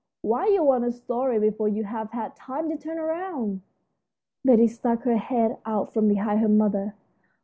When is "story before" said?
0.91-1.67